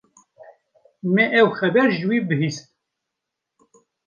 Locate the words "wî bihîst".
2.09-2.65